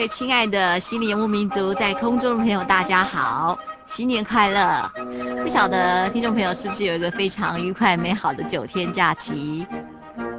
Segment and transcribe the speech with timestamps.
[0.00, 4.90] 各位亲爱的心灵游牧民族，在空中的朋友，大家好，新年快乐！
[5.42, 9.66] 不晓得听众朋友是不是有一个非常愉快美好的九天假期？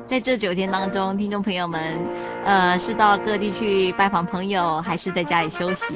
[0.08, 2.04] 在这九天当中，听众朋友们，
[2.44, 5.94] 呃，是到各地去拜访朋友，还是在家里休息，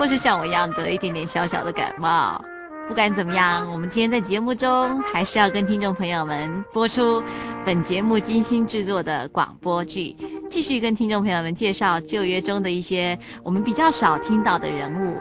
[0.00, 2.44] 或是像我一样得一点点小小的感冒？
[2.88, 7.22] 不管怎么样，我们今天在节目中还是要跟听众朋友们播出
[7.64, 10.16] 本节目精心制作的广播剧。
[10.48, 15.16] 继续跟听众朋友们介绍旧约中的一些我们比较少听到的人物。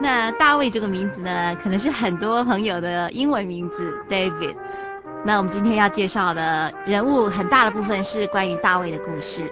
[0.00, 4.56] 那大卫这个名字呢，可能是很多朋友的英文名字 David。
[5.24, 9.42] 那我们今天要介绍的人物很大的部分是关于大卫的故事。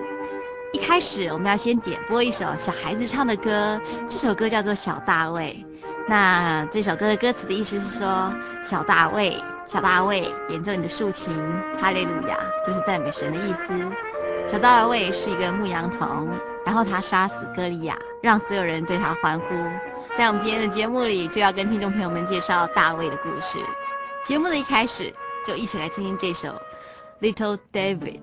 [0.73, 5.65] 一开始我们要先点播一首小孩子唱的歌，这首歌叫做《小大卫》。
[6.09, 8.33] 那这首歌的歌词的意思是说，
[8.65, 11.33] 小大卫，小大卫，演奏你的竖琴，
[11.81, 13.65] 哈利路亚，就是赞美神的意思。
[14.51, 16.29] 小大卫是一个牧羊童，
[16.67, 19.47] 然后他杀死歌利亚，让所有人对他欢呼。
[20.19, 23.61] 在我们今天的节目里，就要跟听众朋友们介绍大卫的故事。
[24.25, 25.15] 节目的一开始，
[25.47, 26.49] 就一起来听听这首
[27.21, 28.19] 《Little David》。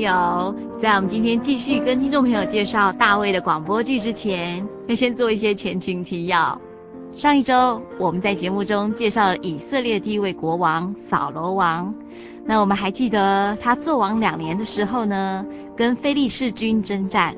[0.00, 6.58] 朋友，在我们今天继续跟听众朋友介绍大卫的广播剧之前，要先做一些前情提要。
[7.14, 11.94] 上一周我们在节目中介绍了以色列第一位国王扫罗王。
[12.46, 15.44] 那我们还记得他做王两年的时候呢，
[15.76, 17.36] 跟非利士军征战，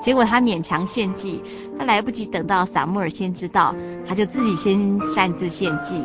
[0.00, 1.42] 结果他勉强献祭，
[1.76, 3.74] 他来不及等到撒母耳先知道，
[4.06, 6.04] 他就自己先擅自献祭。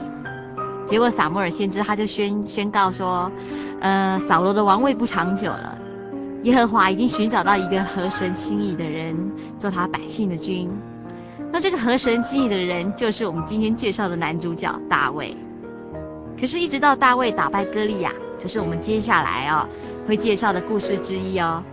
[0.90, 3.32] 结果撒母耳先知他就宣宣告说。
[3.82, 5.78] 呃，扫罗的王位不长久了。
[6.44, 10.70] 耶和华已经寻找到一个合神心意的人，做他百姓的君。
[11.50, 15.34] 那这个合神心意的人，就是我们今天介绍的男主角大卫。
[16.38, 19.66] 可是，一直到大卫打败歌利亚，就是我们接下来哦
[20.06, 21.64] 会介绍的故事之一哦。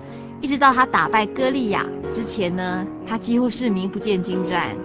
[0.41, 4.77] 一直到他打败歌利亚之前呢，他几乎是名不见经传。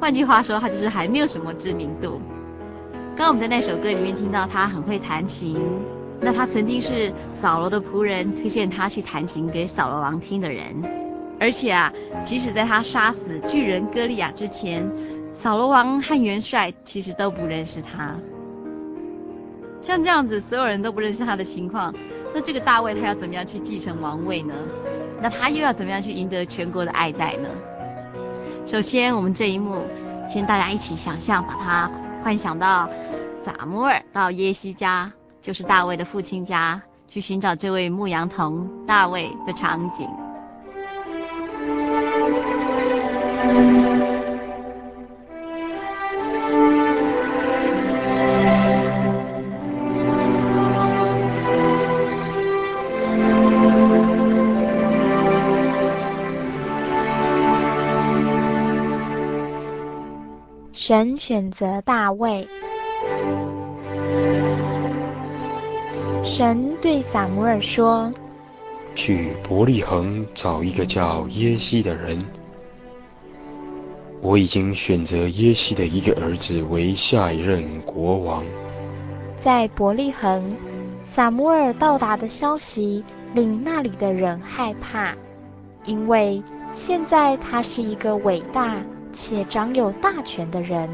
[0.00, 2.20] 换句话说，他就是还没有什么知名度。
[3.16, 5.56] 刚我们在那首歌里面听到他很会弹琴，
[6.20, 10.82] 那他曾经是扫罗的仆人，推荐他去弹琴给扫罗王听的人。
[11.38, 11.92] 而且啊，
[12.24, 14.90] 即使在他杀死巨人歌利亚之前，
[15.32, 18.16] 扫罗王和元帅其实都不认识他。
[19.80, 21.94] 像这样子，所有人都不认识他的情况。
[22.34, 24.54] 那这个大卫他要怎么样去继承王位呢？
[25.20, 27.48] 那他又要怎么样去赢得全国的爱戴呢？
[28.64, 29.82] 首先，我们这一幕，
[30.28, 31.90] 先大家一起想象，把它
[32.22, 32.88] 幻想到
[33.42, 40.08] 撒母耳到耶西家，就是大卫的父亲家，去寻找这位牧羊童大卫的场景。
[60.92, 62.46] 神选择大卫。
[66.22, 68.12] 神对撒母耳说
[68.94, 72.22] ：“去伯利恒找一个叫耶西的人。
[74.20, 78.44] 我已经选择耶西的一个儿子为下一任国王。”
[79.40, 80.54] 在伯利恒，
[81.08, 83.02] 撒母耳到达的消息
[83.32, 85.14] 令那里的人害怕，
[85.86, 88.76] 因为现在他是一个伟大。
[89.12, 90.88] 且掌有大权的人，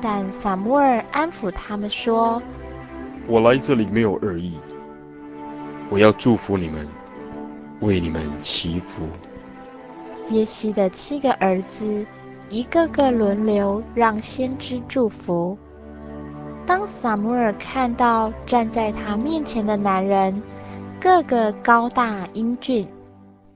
[0.00, 2.42] 但撒母耳安抚他们说
[3.28, 4.54] ：“我来这里没有恶意，
[5.90, 6.88] 我要祝福你们，
[7.80, 9.06] 为你们祈福。”
[10.30, 12.06] 耶西的七个儿子
[12.48, 15.58] 一个个轮流让先知祝福。
[16.64, 20.42] 当撒母耳看到站在他面前的男人
[21.00, 22.86] 个个高大英俊，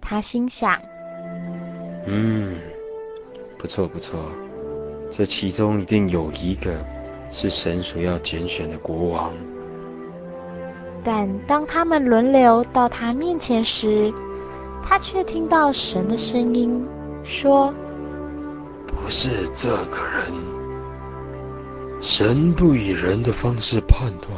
[0.00, 0.78] 他心想
[2.06, 2.56] ：“嗯。”
[3.58, 4.18] 不错不错，
[5.10, 6.84] 这其中一定有一个
[7.30, 9.32] 是神所要拣选的国王。
[11.02, 14.12] 但当他们轮流到他面前时，
[14.82, 16.84] 他却听到神的声音
[17.24, 17.72] 说
[18.86, 20.32] ：“不是这个人。
[22.00, 24.32] 神不以人的方式判断，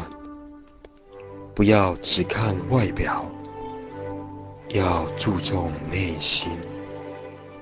[1.55, 3.25] 不要只看外表，
[4.69, 6.51] 要注重内心。”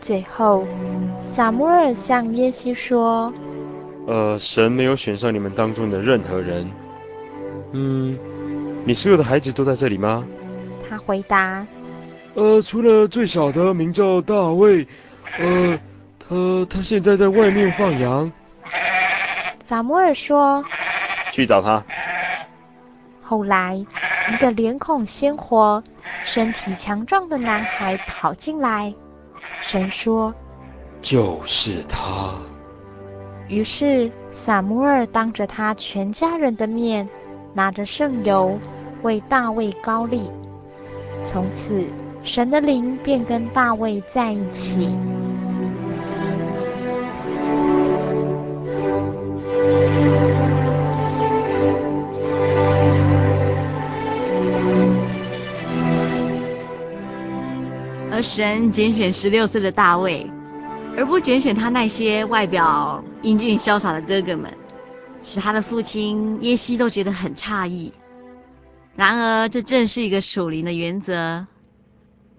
[0.07, 0.65] 最后，
[1.35, 3.35] 撒母耳向耶西说
[4.07, 6.71] ：“呃，神没有选上你们当中的任何人。
[7.73, 8.17] 嗯，
[8.85, 10.25] 你所有的孩子都在这里吗？”
[10.89, 11.67] 他回答
[12.35, 14.87] ：“呃，除了最小的，名叫大卫。
[15.41, 15.77] 呃，
[16.21, 18.31] 他他现在在外面放羊。”
[19.67, 20.65] 撒摩尔说
[21.35, 21.83] ：“去找他。”
[23.25, 25.83] 后来，一个脸孔鲜活、
[26.25, 28.95] 身体强壮的男孩跑进来。
[29.69, 30.33] 神说
[31.03, 32.37] ：“就是他。”
[33.51, 37.09] 于是撒母耳当着他全家人的面，
[37.53, 38.61] 拿着圣油
[39.03, 40.31] 为大卫高立。
[41.25, 41.85] 从此，
[42.23, 44.97] 神的灵便跟大卫在一起。
[58.17, 60.27] 而神拣选十六岁的大卫，
[60.97, 64.51] 而不拣选他那些外表英俊潇洒的哥哥们，
[65.23, 67.93] 使他的父亲耶西都觉得很诧异。
[68.95, 71.47] 然而，这正是一个属灵的原则。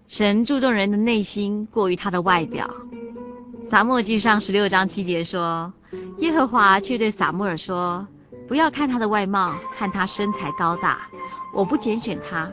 [0.08, 2.68] 神注重人的内心，过于他的外表。
[3.70, 5.72] 撒母记上十六章七节说
[6.18, 8.08] ：“耶和华却对撒母耳说，
[8.48, 11.08] 不要看他的外貌，看他身材高大，
[11.54, 12.52] 我不拣选他，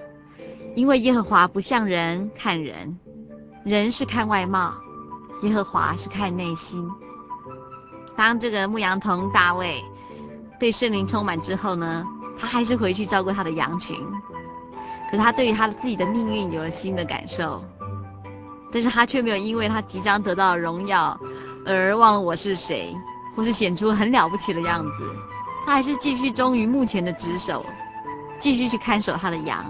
[0.76, 2.98] 因为耶和华不像人看人。”
[3.64, 4.74] 人是看外貌，
[5.40, 6.86] 耶和华是看内心。
[8.14, 9.82] 当这个牧羊童大卫
[10.60, 12.04] 被圣灵充满之后呢，
[12.38, 13.96] 他还是回去照顾他的羊群。
[15.10, 17.64] 可是他对于他自己的命运有了新的感受，
[18.70, 21.18] 但是他却没有因为他即将得到荣耀
[21.64, 22.94] 而忘了我是谁，
[23.34, 24.90] 或是显出很了不起的样子。
[25.64, 27.64] 他还是继续忠于目前的职守，
[28.38, 29.64] 继续去看守他的羊。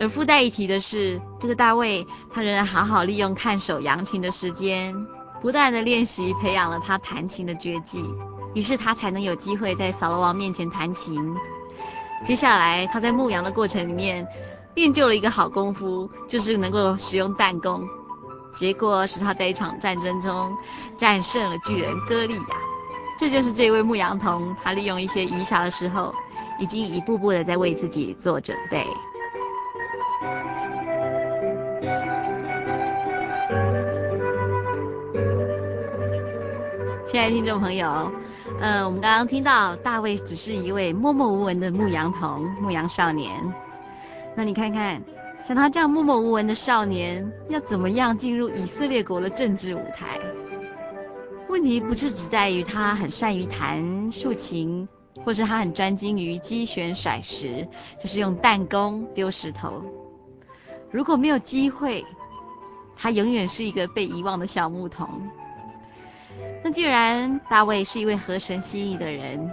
[0.00, 4.94] 而附带一提的是，这个大卫他仍然好好利用看守羊群的时间，
[5.40, 8.04] 不断的练习，培养了他弹琴的绝技，
[8.54, 11.18] 于是他才能有机会在扫罗王面前弹琴。
[12.24, 14.26] 接下来他在牧羊的过程里面
[14.74, 17.82] 练就了一个好功夫，就是能够使用弹弓，
[18.52, 20.56] 结果使他在一场战争中
[20.96, 22.56] 战胜了巨人歌利亚。
[23.18, 26.14] 这就是这位牧羊童，他利用一些余暇的时候，
[26.60, 28.86] 已经一步步的在为自己做准备。
[30.20, 30.26] 亲
[37.20, 38.10] 爱的听众朋友，
[38.58, 43.30] 呃，我们刚刚听到大卫只是一位默默无闻的牧羊童、牧羊少年。
[44.34, 45.00] 那你看看，
[45.40, 50.18] 像他这样默默无闻的少年，要怎么样进入以色列国的政治舞台？
[51.48, 54.88] 问题不是只在于他很善于弹竖琴，
[55.24, 57.68] 或是他很专精于击旋甩石，
[58.00, 59.80] 就是用弹弓丢石头。
[60.90, 62.04] 如果没有机会，
[62.96, 65.08] 他永远是一个被遗忘的小牧童。
[66.64, 69.50] 那既然大卫是一位合神心意的人，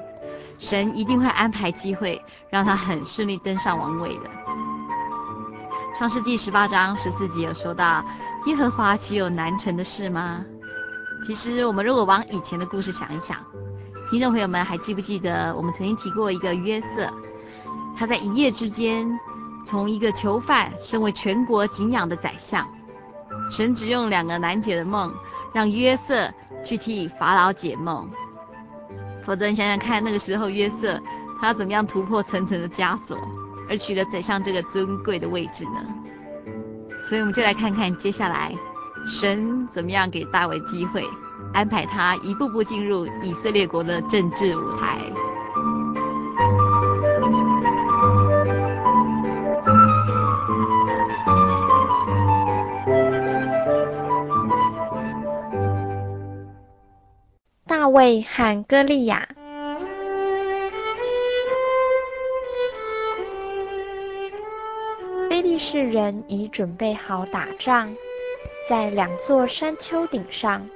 [0.58, 4.30] 神一定会安排机会让他很顺利登上王位的。
[5.98, 8.04] 创世纪十八章十四节有说到
[8.48, 10.44] ：“耶和华岂有难成的事吗？”
[11.25, 13.38] 其实我们如果往以前的故事想一想，
[14.10, 17.10] 听众朋友们还记不记得我们曾经提过一个约瑟？
[17.98, 19.08] 他在一夜之间
[19.66, 22.66] 从一个囚犯身为全国景仰的宰相。
[23.52, 25.14] 神只用两个难解的梦，
[25.54, 26.32] 让约瑟。
[26.64, 28.10] 去替法老解梦，
[29.24, 31.00] 否则你想想看，那个时候约瑟
[31.40, 33.16] 他怎么样突破层层的枷锁，
[33.70, 35.86] 而取得宰相这个尊贵的位置呢？
[37.04, 38.52] 所以我们就来看看接下来
[39.08, 41.08] 神怎么样给大卫机会，
[41.54, 45.00] 安排他一步步进入以色列国的政治舞台。
[57.96, 59.25] 卫和歌利亚。
[65.30, 67.96] 非利士人已准备好打仗，
[68.70, 70.70] 在两座山丘顶上，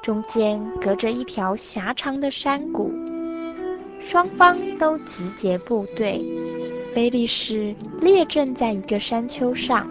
[0.00, 2.90] 中间隔着一条狭长的山谷，
[4.00, 6.24] 双方都集结部队。
[6.94, 9.86] 非利士列阵在一个山丘上，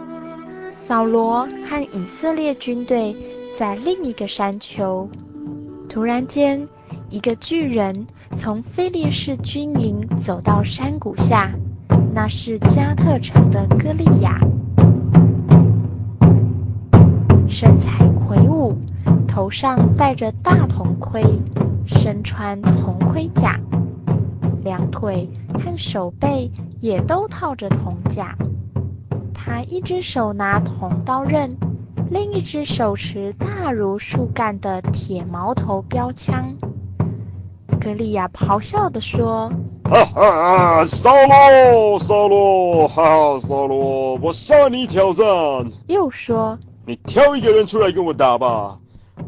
[0.87, 3.15] 扫罗和以色列军队
[3.55, 5.07] 在另一个山丘。
[5.89, 6.67] 突然间，
[7.09, 11.51] 一个巨人从菲利士军营走到山谷下，
[12.13, 14.39] 那是加特城的歌利亚，
[17.47, 18.77] 身材魁梧，
[19.27, 21.23] 头上戴着大铜盔，
[21.85, 23.59] 身穿铜盔甲，
[24.63, 28.35] 两腿和手背也都套着铜甲。
[29.33, 31.66] 他一只手拿铜刀刃。
[32.09, 36.55] 另一只手持大如树干的铁矛头标枪，
[37.81, 39.51] 格利亚咆哮地说
[39.83, 45.25] ：“哈哈，扫罗，扫罗，哈哈，扫罗，我向你挑战。”
[45.87, 48.77] 又说：“你挑一个人出来跟我打吧，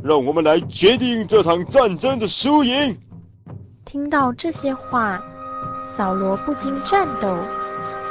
[0.02, 2.98] 让我们来决定这场战争的输赢。”
[3.84, 5.22] 听到这些话，
[5.98, 7.36] 扫罗不禁颤抖，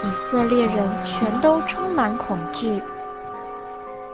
[0.02, 2.82] 以色列人全都充满恐惧。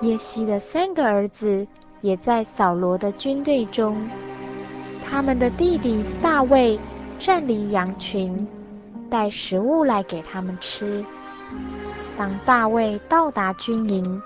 [0.04, 1.66] 耶西的三个儿子
[2.02, 3.96] 也在扫罗的军队中，
[5.02, 6.78] 他们的弟弟大卫
[7.18, 8.46] 占领羊群，
[9.10, 11.02] 带食物来给他们吃。
[12.18, 14.22] 当大卫到达军营，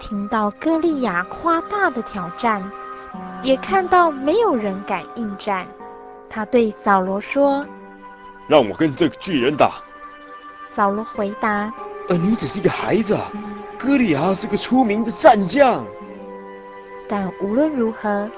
[0.00, 2.68] 听到歌利亚夸大的挑战，
[3.40, 5.64] 也看到没有人敢应战，
[6.28, 7.64] 他对扫罗说
[8.48, 9.76] ：“让我跟这个巨人打。”
[10.74, 11.72] 扫罗回答
[12.10, 13.30] ：“呃，你只是一个孩子啊。”
[13.84, 15.84] 哥利亚是个出名的战将，
[17.06, 18.30] 但无论如何，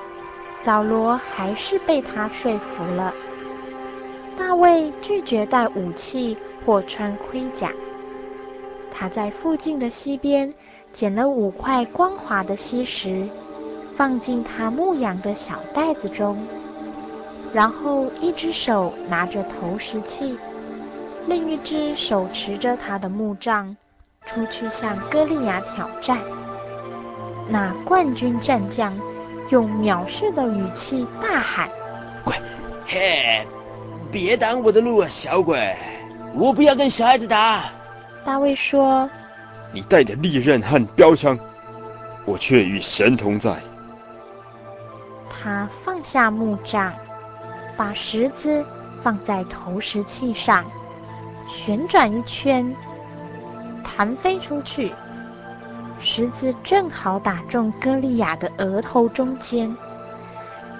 [0.64, 3.14] 扫罗还是被他说服了。
[4.36, 7.70] 大卫拒绝带武器或穿盔甲，
[8.90, 10.52] 他在附近的溪边
[10.92, 13.28] 捡了五块光滑的溪石，
[13.94, 16.36] 放进他牧羊的小袋子中，
[17.52, 20.36] 然后一只手拿着投石器，
[21.28, 23.76] 另一只手持着他的木杖。
[24.26, 26.18] 出去向歌利亚挑战，
[27.48, 28.92] 那冠军战将
[29.50, 31.70] 用藐视的语气大喊
[32.24, 32.38] ：“快，
[32.86, 33.46] 嘿，
[34.10, 35.74] 别挡我的路啊，小鬼！
[36.34, 37.64] 我不要跟小孩子打。”
[38.26, 39.08] 大卫说
[39.72, 41.38] ：“你带着利刃和标枪，
[42.24, 43.56] 我却与神同在。”
[45.30, 46.92] 他放下木杖，
[47.76, 48.66] 把石子
[49.00, 50.64] 放在投石器上，
[51.48, 52.74] 旋转一圈。
[53.96, 54.92] 弹飞出去，
[55.98, 59.74] 石子正好打中歌利亚的额头中间，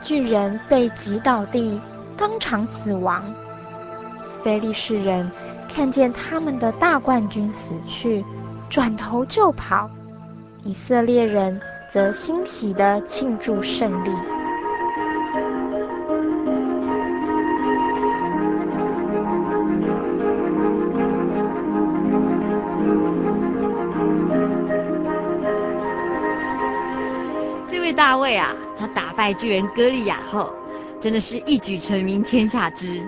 [0.03, 1.81] 巨人被击倒地，
[2.17, 3.23] 当场死亡。
[4.43, 5.31] 非利士人
[5.67, 8.23] 看见他们的大冠军死去，
[8.69, 9.89] 转头就跑；
[10.63, 11.59] 以色列人
[11.91, 14.11] 则欣喜地庆祝胜利。
[27.97, 30.53] 大卫啊，他打败巨人歌利亚后，
[31.01, 33.03] 真的是一举成名天下知，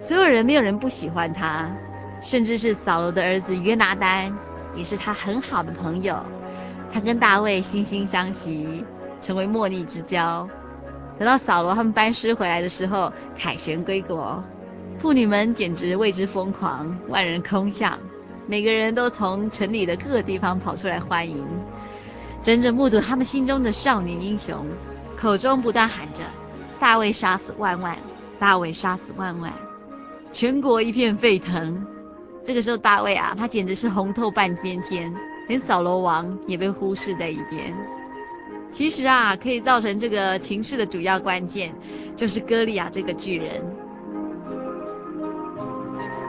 [0.00, 1.70] 所有人没有人不喜欢他，
[2.22, 4.34] 甚至是扫罗的儿子约拿单，
[4.74, 6.16] 也是他很好的朋友。
[6.90, 8.84] 他跟大卫惺惺相惜，
[9.20, 10.48] 成为莫逆之交。
[11.18, 14.42] 等到扫罗他们班师回来的时候，凯旋归国，
[14.98, 17.98] 妇女们简直为之疯狂，万人空巷，
[18.46, 21.46] 每个人都从城里的各个地方跑出来欢迎，
[22.42, 24.66] 真正目睹他们心中的少年英雄，
[25.16, 26.22] 口中不断喊着。
[26.80, 27.96] 大卫杀死万万，
[28.40, 29.52] 大卫杀死万万，
[30.32, 31.86] 全国一片沸腾。
[32.42, 35.14] 这个时候，大卫啊，他简直是红透半边天，
[35.46, 37.72] 连扫罗王也被忽视在一边。
[38.72, 41.72] 其实啊，可以造成这个情势的主要关键，
[42.16, 43.62] 就是歌利亚这个巨人。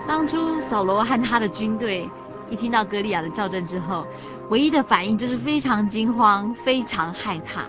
[0.08, 2.08] 当初扫罗和他的军队
[2.52, 4.06] 一听到歌利亚的叫阵之后，
[4.54, 7.64] 唯一的反应就是非常惊慌，非常害怕，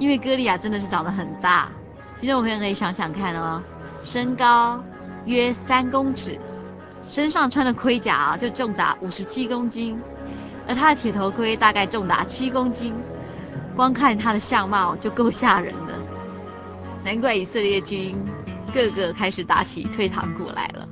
[0.00, 1.70] 因为歌利亚真的是长得很大。
[2.20, 3.62] 听众朋友可以想想看哦，
[4.02, 4.82] 身高
[5.26, 6.36] 约三公尺，
[7.04, 9.96] 身上穿的盔甲就重达五十七公斤，
[10.66, 12.92] 而他的铁头盔大概重达七公斤，
[13.76, 15.94] 光看他的相貌就够吓人的，
[17.04, 18.20] 难怪以色列军
[18.74, 20.88] 个个开始打起退堂鼓来了。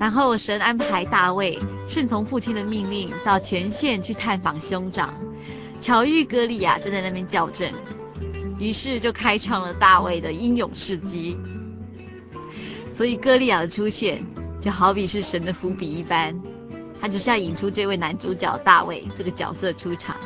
[0.00, 5.12] 然后神安排大卫顺从父亲的命令，到前线去探访兄长，
[5.78, 7.70] 巧遇歌利亚正在那边叫阵。
[8.58, 11.36] 于是就开创了大卫的英勇事迹。
[12.90, 14.24] 所以歌利亚的出现
[14.58, 16.34] 就好比是神的伏笔一般，
[16.98, 20.16] 他就是要引出这位男主角大卫这个角色出场，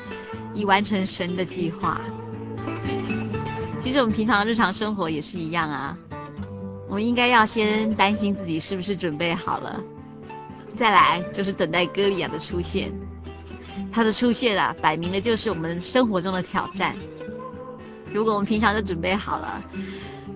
[0.55, 2.01] 以完成神的计划。
[3.83, 5.99] 其实我们平常日常生活也是一样啊，
[6.94, 9.83] 我们应该要先担心自己是不是准备好了，
[10.76, 12.92] 再来就是等待歌利亚的出现。
[13.92, 16.94] 他的出现啊，摆明了就是我们生活中的挑战。
[18.12, 19.61] 如果我们平常就准备好了，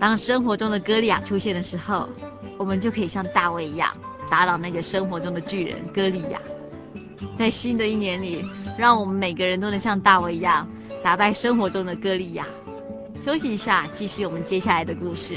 [0.01, 2.09] 当生活中的歌利亚出现的时候，
[2.57, 3.97] 我们就可以像大卫一样，
[4.29, 6.41] 打倒那个生活中的巨人歌利亚。
[7.37, 8.45] 在新的一年里，
[8.77, 10.69] 让我们每个人都能像大卫一样，
[11.05, 12.45] 打败生活中的歌利亚。
[13.25, 15.37] 休息一下，继续我们接下来的故事。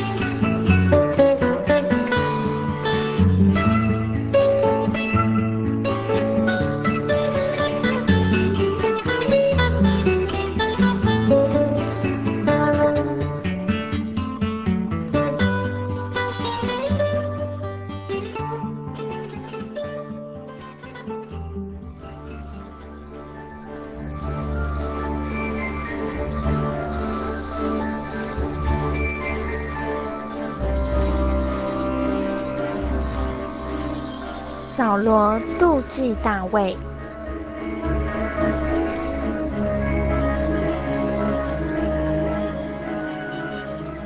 [35.01, 36.77] 罗妒忌大卫。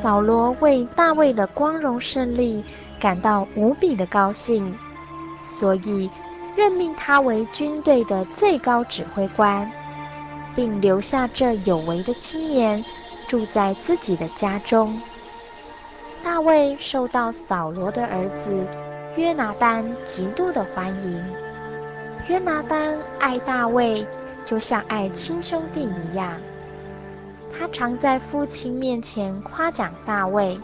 [0.01, 2.63] 扫罗为大卫的光荣胜利
[2.99, 4.77] 感到无比的高兴，
[5.43, 6.09] 所以
[6.55, 9.69] 任命他为军队的最高指挥官，
[10.55, 12.85] 并留下这有为的青年
[13.27, 15.01] 住在自己的家中。
[16.23, 18.67] 大卫受到扫罗的儿子
[19.15, 21.25] 约拿单极度的欢迎，
[22.27, 24.05] 约拿单爱大卫，
[24.43, 26.33] 就像爱亲兄弟一样。
[27.57, 30.59] 他常在父亲面前夸奖大卫，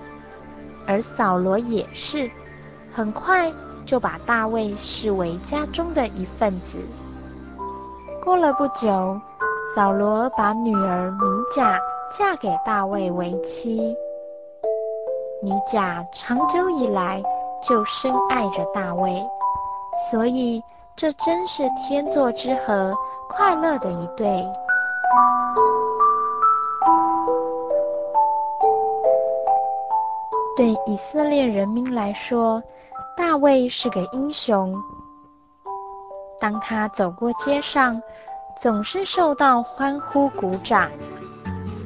[0.86, 2.30] 而扫罗也是，
[2.92, 3.50] 很快
[3.86, 6.78] 就把大卫视为家中的一份子。
[8.22, 9.18] 过了不久，
[9.74, 11.20] 扫罗把女儿米
[11.56, 11.80] 甲
[12.12, 13.96] 嫁给大卫为妻。
[15.42, 17.24] 米甲长久以来，
[17.62, 19.24] 就深爱着大卫，
[20.10, 20.64] 所以
[20.96, 22.98] 这真是天作之合，
[23.30, 24.46] 快乐的一对。
[30.58, 32.62] 对以色列人民来说，
[33.16, 34.76] 大卫是个英雄。
[36.40, 38.02] 当他走过街上，
[38.60, 40.90] 总是受到欢呼鼓掌，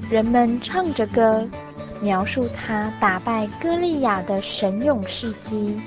[0.10, 1.48] 人们唱着歌。
[2.06, 5.82] 描述他打败歌利亚的神勇事迹，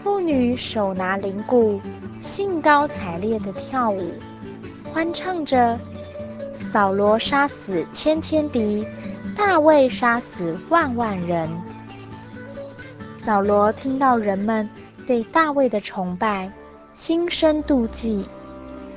[0.00, 1.80] 妇女手拿铃鼓，
[2.20, 4.12] 兴高采烈地跳舞，
[4.92, 5.76] 欢唱着
[6.72, 8.86] ：“扫罗杀死千千敌，
[9.36, 11.50] 大卫杀死万万人。”
[13.26, 14.70] 扫罗听到人们
[15.08, 16.48] 对大卫的崇拜，
[16.92, 18.24] 心生妒忌。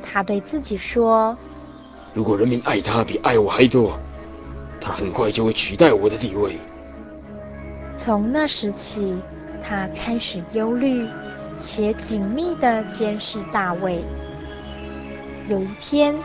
[0.03, 1.35] 他对自己说
[2.13, 3.97] ：“如果人民爱他比爱我还多。”
[4.79, 6.57] 他很快就会取代我的地位。
[7.97, 9.19] 从那时起，
[9.67, 11.07] 他开始忧虑
[11.59, 14.03] 且紧密地监视大卫。
[15.49, 16.15] 有一天，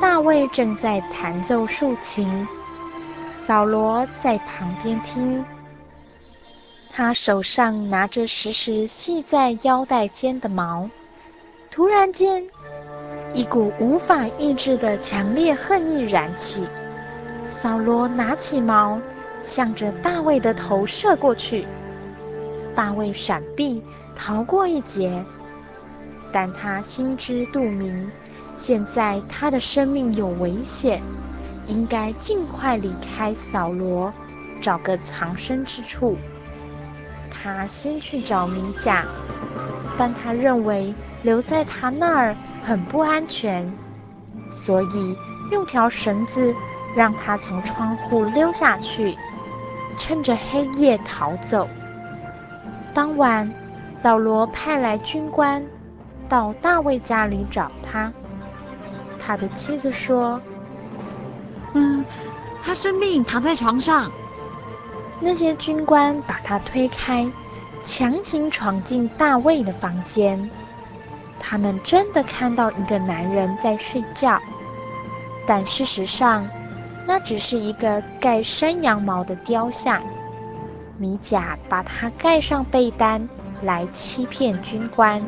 [0.00, 2.46] 大卫正在弹奏竖琴，
[3.46, 5.44] 扫罗在旁边听。
[6.90, 10.90] 他手上拿着时时系在腰带间的矛，
[11.70, 12.44] 突然间，
[13.34, 16.66] 一股无法抑制的强烈恨意燃起。
[17.60, 19.00] 扫罗拿起矛，
[19.40, 21.66] 向着大卫的头射过去。
[22.74, 23.82] 大卫闪避，
[24.14, 25.24] 逃过一劫。
[26.32, 28.10] 但他心知肚明，
[28.54, 31.02] 现在他的生命有危险，
[31.66, 34.12] 应该尽快离开扫罗，
[34.60, 36.16] 找个藏身之处。
[37.30, 39.04] 他先去找米甲，
[39.96, 43.72] 但他认为留在他那儿很不安全，
[44.64, 45.16] 所以
[45.50, 46.54] 用条绳子
[46.98, 49.16] 让他从窗户溜下去，
[50.00, 51.68] 趁着黑夜逃走。
[52.92, 53.48] 当晚，
[54.02, 55.64] 扫罗派来军官
[56.28, 58.12] 到大卫家里找他。
[59.16, 60.40] 他的妻子说
[61.74, 62.04] ：“嗯，
[62.64, 64.10] 他生病躺在床上。”
[65.22, 67.30] 那些军官把他推开，
[67.84, 70.50] 强行闯进大卫的房间。
[71.38, 74.40] 他们真的看到一个男人在睡觉，
[75.46, 76.48] 但事实上，
[77.08, 80.02] 那只是一个盖山羊毛的雕像。
[80.98, 83.26] 米甲把它盖上被单
[83.62, 85.24] 来欺骗军官，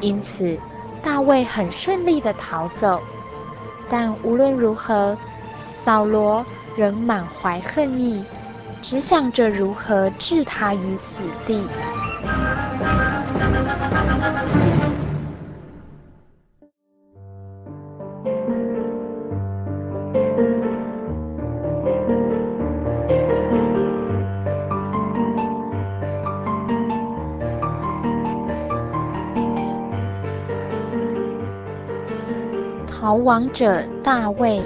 [0.00, 0.58] 因此
[1.02, 3.02] 大卫很顺利地逃走。
[3.90, 5.14] 但无论如何，
[5.84, 6.42] 扫罗
[6.74, 8.24] 仍满怀恨意。
[8.80, 11.68] 只想着如何置他于死地。
[33.08, 34.62] 逃亡者大卫。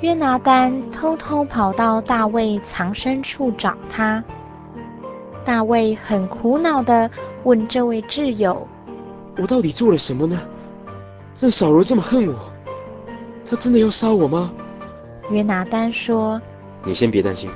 [0.00, 4.22] 约拿丹偷偷跑到大卫藏身处找他。
[5.44, 7.10] 大卫很苦恼的
[7.42, 8.68] 问这位挚友
[9.36, 10.38] ：“我到底做了什么呢？
[11.40, 12.36] 让扫罗这么恨我？
[13.50, 14.52] 他真的要杀我吗？”
[15.32, 16.40] 约拿丹说
[16.86, 17.50] ：“你先别担心，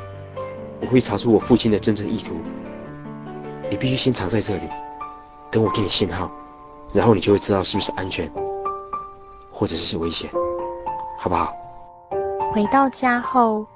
[0.80, 2.34] 我会查出我父亲的真正意图。
[3.74, 4.68] 你必须先藏在这里，
[5.50, 6.30] 等我给你信号，
[6.92, 8.30] 然后你就会知道是不是安全，
[9.50, 10.30] 或者是危险，
[11.18, 11.52] 好不好？”
[12.54, 13.66] 回到家后，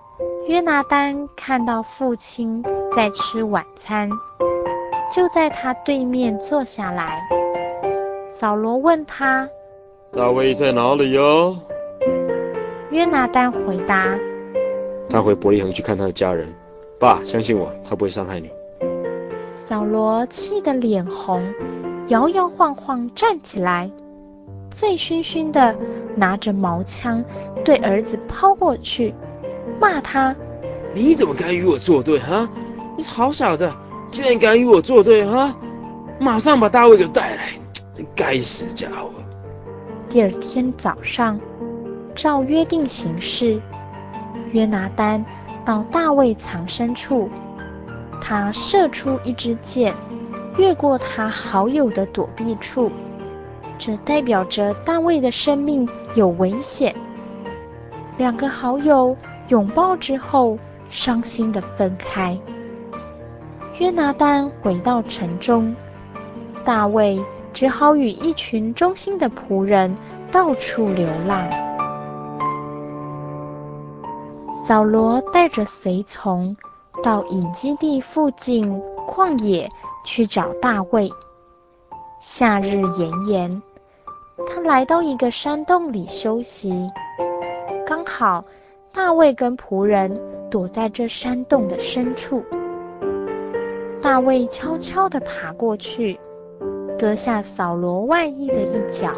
[0.47, 2.63] 约拿丹看到父亲
[2.95, 4.09] 在吃晚餐，
[5.13, 7.21] 就在他对面坐下来。
[8.37, 9.49] 扫罗问他
[10.15, 11.59] ：“大卫在哪里哟？”
[12.93, 14.17] 约拿丹回答
[15.11, 16.55] ：“他回伯利恒去看他的家人。
[17.01, 18.49] 爸，相信我，他不会伤害你。”
[19.69, 21.43] 扫罗气得脸红，
[22.07, 23.91] 摇摇晃晃站起来。
[24.71, 25.77] 醉醺醺的
[26.17, 27.23] 拿着毛枪
[27.67, 29.15] 对儿子抛过去，
[29.79, 30.35] 骂他
[30.97, 32.19] ：“你怎么敢与我作对？
[32.19, 32.49] 哈！
[32.97, 33.71] 你是好小子，
[34.11, 35.27] 居然敢与我作对！
[35.27, 35.55] 哈！
[36.19, 37.51] 马上把大卫给带来，
[37.95, 39.11] 这该死家伙！”
[40.09, 41.39] 第二天早上，
[42.15, 43.61] 照约定行事，
[44.51, 45.23] 约拿丹
[45.63, 47.29] 到大卫藏身处，
[48.21, 49.95] 他射出一支箭，
[50.57, 52.91] 越过他好友的躲避处。
[53.79, 56.95] 这代表着大卫的生命有危险。
[58.17, 59.17] 两个好友
[59.49, 60.59] 拥抱之后，
[60.91, 62.37] 伤心地分开。
[63.79, 65.75] 约拿单回到城中，
[66.65, 69.95] 大卫只好与一群忠心的仆人
[70.33, 71.49] 到处流浪。
[74.65, 76.57] 扫罗带着随从
[77.03, 79.69] 到隐基地附近旷野
[80.05, 81.11] 去找大卫。
[82.21, 83.63] 夏日炎炎。
[84.47, 86.89] 他来到一个山洞里休息，
[87.85, 88.45] 刚好
[88.93, 92.45] 大卫跟仆人躲在这山洞的深处。
[94.01, 96.21] 大卫悄悄地爬过去，
[96.99, 99.11] 割下扫罗外衣的一角。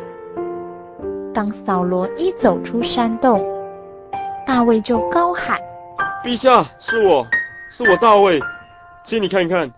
[1.34, 3.46] 当扫罗一走出山洞，
[4.46, 5.60] 大卫就高喊
[6.24, 7.26] ：“陛下，是我，
[7.70, 8.40] 是我大卫，
[9.04, 9.72] 请你看看，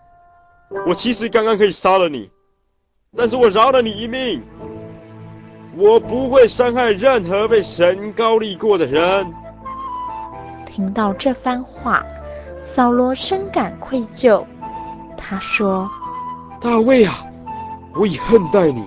[0.86, 2.28] 我其实刚刚可以杀了你，
[3.16, 4.42] 但是我饶了你一命。”
[5.74, 9.32] 我不会伤害任何被神高立过的人。
[10.66, 12.04] 听到这番话，
[12.62, 14.44] 扫罗深感愧疚。
[15.16, 15.90] 他说
[16.60, 17.24] ：“大卫啊，
[17.94, 18.86] 我已恨待你，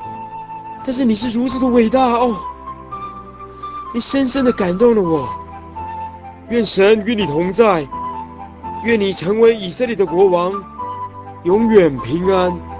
[0.83, 2.35] 但是你是如此的伟大哦，
[3.91, 5.27] 你深深的感动了我。
[6.49, 7.87] 愿神与你同在，
[8.83, 10.51] 愿你成为以色列的国王，
[11.43, 12.74] 永远平安。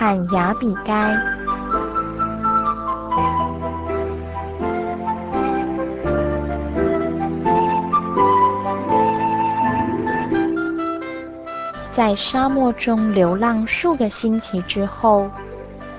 [0.00, 1.14] 和亚比该。
[11.92, 15.28] 在沙漠中流浪数个星期之后，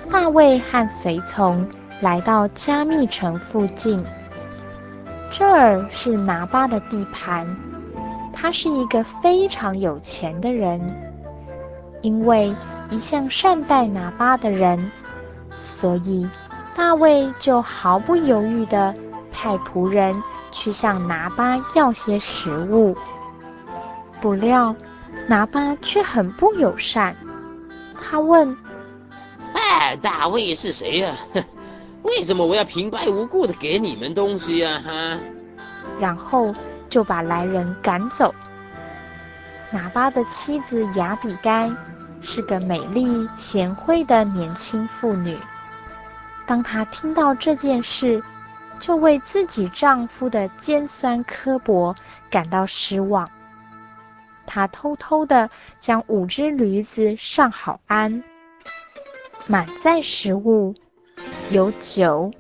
[0.10, 1.64] 大卫和随从
[2.00, 4.04] 来到加密城附近。
[5.30, 7.46] 这儿是拿巴的地盘，
[8.34, 10.82] 他是一个非常有钱的人，
[12.02, 12.56] 因为。
[12.92, 14.92] 一向善待拿巴的人，
[15.58, 16.30] 所以
[16.76, 18.94] 大卫就毫不犹豫地
[19.32, 22.96] 派仆人去向拿巴要些食物。
[24.20, 24.76] 不料
[25.28, 27.16] 拿巴却很不友善，
[28.00, 28.56] 他问
[29.56, 31.16] ：“哎，大卫是谁呀？
[32.04, 35.18] 为什么我要平白无故的给你们东西呀？”哈，
[35.98, 36.54] 然后
[36.90, 38.36] 就把来人赶走。
[39.72, 41.72] 拿巴的妻子雅比该。
[42.22, 45.38] 是个美丽贤惠的年轻妇女。
[46.46, 48.24] 当她听到这件事，
[48.80, 51.96] 就为自己丈夫的尖酸刻薄
[52.30, 53.30] 感到失望。
[54.46, 58.24] 她偷偷地将五只驴子上好鞍，
[59.48, 60.74] 满载食物，
[61.50, 62.32] 有酒、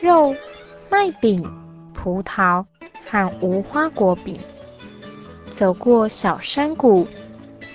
[0.00, 0.34] 肉、
[0.90, 1.42] 麦饼、
[1.94, 2.64] 葡萄
[3.06, 4.40] 和无花果饼，
[5.52, 7.06] 走过小山谷。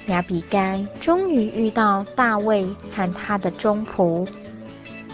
[0.08, 2.66] 亚比该终于遇到大卫
[2.96, 4.28] 和他的忠仆，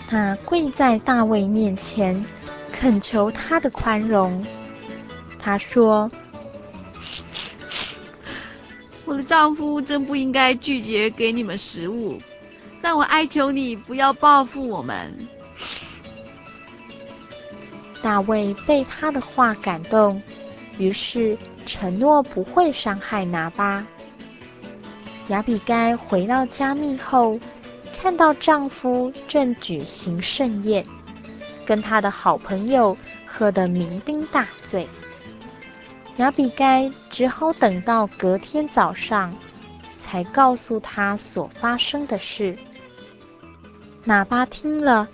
[0.07, 2.23] 他跪在大卫面前，
[2.71, 4.45] 恳求他的宽容。
[5.39, 6.09] 他说
[9.05, 12.17] ：“我的丈夫真不应该拒绝给你们食物，
[12.81, 15.13] 但我哀求你不要报复我们。”
[18.01, 20.21] 大卫被他的话感动，
[20.77, 23.85] 于是承诺不会伤害拿八。
[25.29, 27.39] 亚比该回到加密后，
[27.97, 30.85] 看到丈夫正举行盛宴，
[31.65, 34.87] 跟他的好朋友喝得酩酊大醉。
[36.17, 39.33] 亚比该只好等到隔天早上，
[39.95, 42.57] 才告诉他所发生的事。
[44.05, 45.07] 喇叭听了，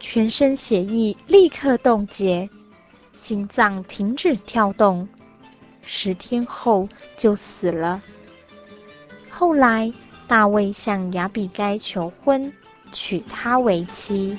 [0.00, 2.50] 全身血液立刻冻结，
[3.14, 5.08] 心脏停止跳动，
[5.80, 8.02] 十天后就死了。
[9.42, 9.92] 后来，
[10.28, 12.52] 大卫向亚比该求婚，
[12.92, 14.38] 娶她为妻。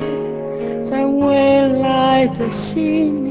[1.05, 3.30] 未来的信念。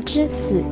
[0.00, 0.62] 之死。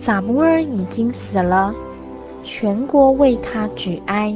[0.00, 1.74] 撒母耳已经死了，
[2.42, 4.34] 全国为他举哀，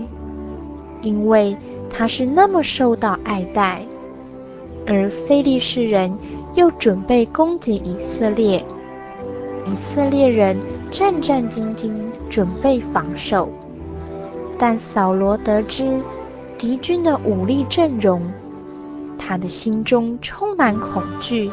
[1.00, 1.56] 因为
[1.88, 3.82] 他是那么受到爱戴。
[4.86, 6.12] 而非利士人
[6.54, 8.62] 又准备攻击以色列，
[9.64, 10.58] 以色列人
[10.90, 11.90] 战战兢兢，
[12.32, 13.50] 准备防守。
[14.58, 16.00] 但扫罗得知
[16.56, 18.22] 敌军的武力阵容，
[19.18, 21.52] 他的心中充满恐惧。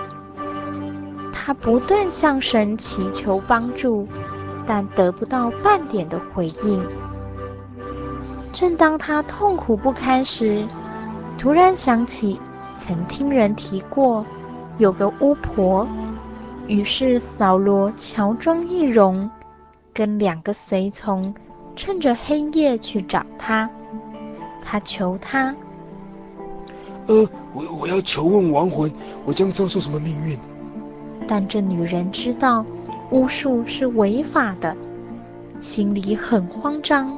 [1.34, 4.08] 他不断向神祈求帮助，
[4.66, 6.82] 但得不到半点的回应。
[8.54, 10.66] 正当他痛苦不堪时，
[11.38, 12.40] 突然想起
[12.78, 14.26] 曾听人提过
[14.78, 15.88] 有个巫婆，
[16.68, 19.30] 于是扫罗乔装易容，
[20.00, 21.36] 跟两个随从
[21.76, 23.70] 趁着黑夜去找他。
[24.64, 25.54] 他求她
[27.08, 28.90] ：“呃，我我要求问亡魂，
[29.26, 30.40] 我将遭受什么命运？”
[31.28, 32.66] 但这女人知道
[33.12, 34.74] 巫术是违法的，
[35.60, 37.18] 心里很慌张，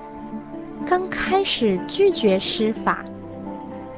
[0.87, 3.05] 刚开始拒绝施法，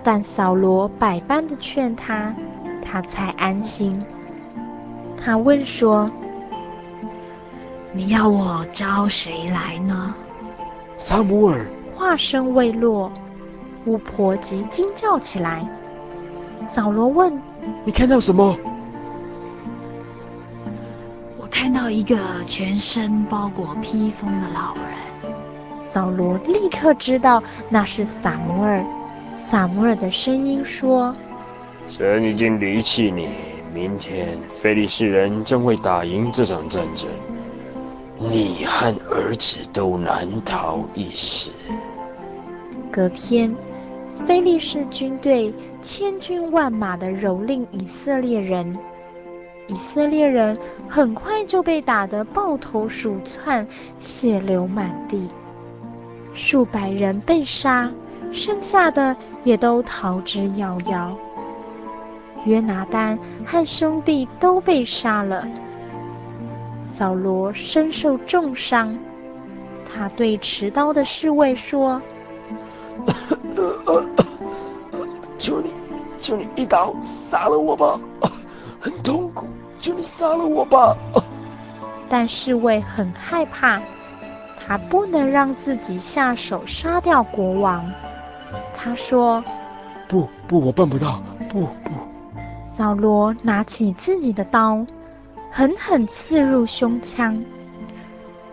[0.03, 2.35] 但扫罗百般的劝她，
[2.81, 4.03] 她才安心。
[5.17, 6.11] 她问说
[7.93, 10.13] ：“你要我招谁来呢？”
[10.97, 11.65] 撒母耳。
[11.95, 13.11] 话声未落，
[13.85, 15.65] 巫婆即惊叫起来。
[16.73, 17.41] 扫罗问
[17.85, 18.57] ：“你看到什么？”
[21.37, 25.33] 我看到一个全身包裹披风的老人，
[25.93, 28.83] 扫罗立刻知道那是撒母耳。
[29.45, 31.15] 撒母耳的声音说
[31.87, 33.29] ：“神已经离弃你，
[33.73, 37.07] 明天非利士人将会打赢这场战争，
[38.31, 41.51] 你和儿子都难逃一死。”
[42.91, 43.55] 隔天，
[44.25, 48.77] 非利士军队千军万马的蹂躏以色列人。
[49.67, 50.57] 以色列人
[50.89, 53.65] 很快就被打得抱头鼠窜，
[53.97, 55.29] 血流满地，
[56.33, 57.89] 数百人被杀，
[58.31, 61.11] 剩下的也都逃之夭夭。
[62.45, 65.47] 约拿单和兄弟都被杀了。
[66.97, 68.97] 扫罗身受重伤，
[69.91, 72.01] 他对持刀的侍卫说
[75.37, 75.71] ：“求你，
[76.17, 77.99] 求你一刀杀了我吧，
[78.79, 79.47] 很痛苦，
[79.79, 80.95] 求你杀了我吧。”
[82.09, 83.81] 但侍卫很害怕，
[84.65, 87.91] 他不能让自己下手杀掉国王。
[88.77, 89.43] 他说
[90.07, 91.91] ：“不不，我办不到，不不。”
[92.77, 94.85] 扫罗拿起自己的刀，
[95.55, 97.39] 狠狠刺入胸腔。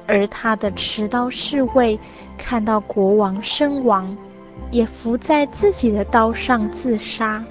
[0.07, 1.99] 而他的持刀侍卫
[2.37, 4.15] 看到国王身亡，
[4.71, 7.43] 也伏在自己的刀上自杀，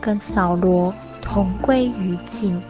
[0.00, 2.60] 跟扫罗同归于尽。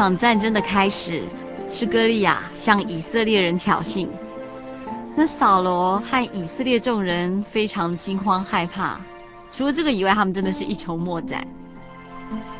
[0.00, 1.22] 场战争的开始
[1.70, 4.08] 是歌利亚向以色列人挑衅，
[5.14, 8.98] 那扫罗和以色列众人非常惊慌害怕。
[9.50, 11.46] 除了这个以外，他们真的是一筹莫展。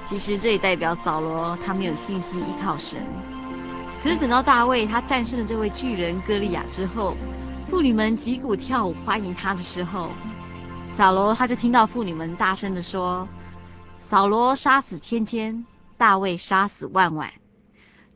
[0.04, 3.00] 其实这也代表扫罗他没有信心依靠神。
[4.02, 7.16] 可是等到大卫他战胜了这位巨人歌利亚之后，
[7.68, 10.10] 妇女们击鼓跳舞欢迎他的时候，
[10.90, 13.26] 扫罗他就听到妇女们大声的说
[13.98, 15.64] ：“扫罗杀死千千。”
[16.00, 17.30] 大卫杀死万万，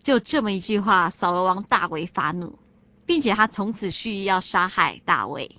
[0.02, 2.58] 就这么一句话，扫罗王大为发怒，
[3.04, 5.58] 并且他从此蓄意要杀害大卫。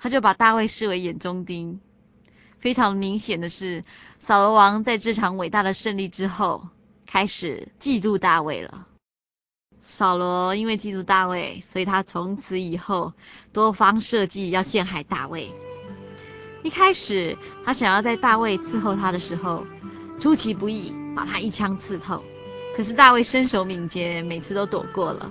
[0.00, 1.80] 他就把大卫视为眼中钉。
[2.58, 3.84] 非常明显的是，
[4.18, 6.66] 扫罗王在这场伟大的胜利之后，
[7.06, 8.88] 开始嫉妒大卫了。
[9.82, 13.12] 扫罗因为嫉妒大卫，所以他从此以后
[13.52, 15.52] 多方设计要陷害大卫。
[16.64, 19.64] 一开始，他想要在大卫伺候他的时候，
[20.20, 22.22] 出其不意，把他一枪刺透。
[22.76, 25.28] 可是大卫身手敏捷，每次都躲过了。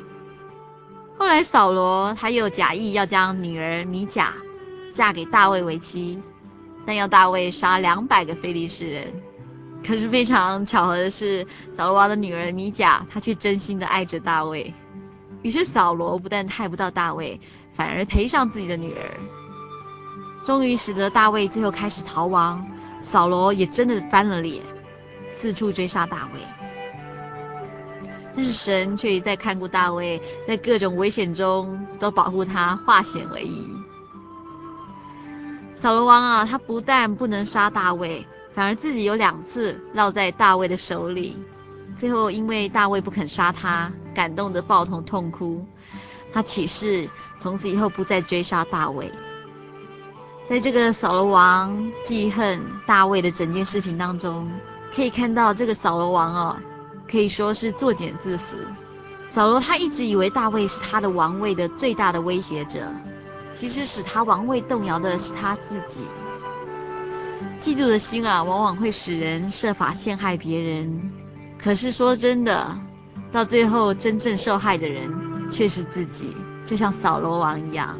[1.17, 4.33] 后来扫罗他又假意要将女儿米甲
[4.93, 6.21] 嫁给大卫为妻，
[6.85, 9.13] 但要大卫杀两百个非利士人。
[9.85, 14.73] 可是非常巧合的是，扫罗王的女儿米甲，她却真心的爱着大卫。
[15.41, 17.39] 于是扫罗不但害不到大卫，
[17.71, 19.17] 反而赔上自己的女儿，
[20.43, 22.65] 终于使得大卫最后开始逃亡。
[23.01, 24.61] 扫罗也真的翻了脸。
[25.39, 26.41] 四处追杀大卫，
[28.35, 33.65] 但是神却一再看顾大卫，在各种危险中都保护他，化险为夷。
[35.73, 41.37] 扫罗王啊，他不但不能杀大卫，反而自己有两次落在大卫的手里。
[41.95, 45.65] 最后因为大卫不肯杀他，感动的抱头痛哭。
[46.33, 49.09] 他起誓从此以后不再追杀大卫。
[50.49, 54.51] 在这个扫罗王记恨大卫的整件事情当中，
[54.95, 56.57] 可以看到这个扫罗王哦，
[57.09, 58.41] 可以说是作茧自缚。
[59.27, 62.91] 扫罗他一直以为大卫是他的王位的最大的威胁者，
[63.53, 66.03] 其实使他王位动摇的是他自己。
[67.59, 71.11] 嫉妒的心啊，往往会使人设法陷害别人。
[71.61, 72.75] 可是说真的，
[73.31, 75.11] 到最后真正受害的人
[75.51, 76.35] 却是自己，
[76.65, 77.95] 就像扫罗王一样。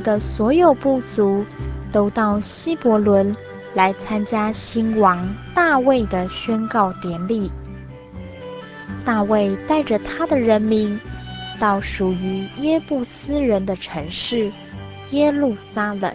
[0.00, 1.44] 的所有部族
[1.90, 3.34] 都到希伯伦
[3.74, 7.50] 来参加新王大卫的宣告典礼。
[9.04, 11.00] 大卫带着他的人民
[11.58, 14.50] 到属于耶布斯人的城市
[15.10, 16.14] 耶路撒冷，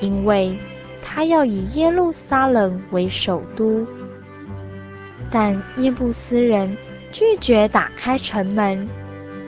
[0.00, 0.58] 因为。
[1.10, 3.86] 他要以耶路撒冷为首都，
[5.30, 6.76] 但耶布斯人
[7.10, 8.86] 拒绝打开城门，